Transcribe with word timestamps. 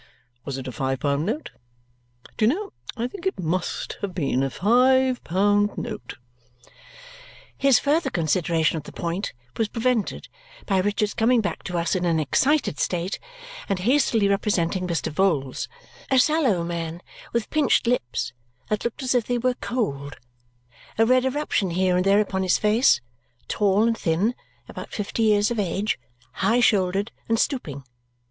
Was 0.45 0.57
it 0.57 0.67
a 0.67 0.71
five 0.71 0.99
pound 0.99 1.27
note? 1.27 1.51
Do 2.35 2.45
you 2.45 2.49
know, 2.51 2.73
I 2.97 3.07
think 3.07 3.27
it 3.27 3.39
MUST 3.39 3.99
have 4.01 4.15
been 4.15 4.41
a 4.41 4.49
five 4.49 5.23
pound 5.23 5.77
note!" 5.77 6.15
His 7.55 7.77
further 7.77 8.09
consideration 8.09 8.77
of 8.77 8.83
the 8.85 8.91
point 8.91 9.33
was 9.57 9.67
prevented 9.67 10.27
by 10.65 10.79
Richard's 10.79 11.13
coming 11.13 11.39
back 11.39 11.61
to 11.65 11.77
us 11.77 11.93
in 11.93 12.03
an 12.03 12.19
excited 12.19 12.79
state 12.79 13.19
and 13.69 13.77
hastily 13.77 14.27
representing 14.27 14.87
Mr. 14.87 15.13
Vholes 15.13 15.67
a 16.09 16.17
sallow 16.17 16.63
man 16.63 17.03
with 17.31 17.51
pinched 17.51 17.85
lips 17.85 18.33
that 18.69 18.83
looked 18.83 19.03
as 19.03 19.13
if 19.13 19.27
they 19.27 19.37
were 19.37 19.53
cold, 19.61 20.15
a 20.97 21.05
red 21.05 21.25
eruption 21.25 21.69
here 21.69 21.95
and 21.95 22.03
there 22.07 22.19
upon 22.21 22.41
his 22.41 22.57
face, 22.57 23.01
tall 23.47 23.83
and 23.83 23.95
thin, 23.99 24.33
about 24.67 24.89
fifty 24.91 25.21
years 25.21 25.51
of 25.51 25.59
age, 25.59 25.99
high 26.41 26.59
shouldered, 26.59 27.11
and 27.29 27.37
stooping. 27.37 27.83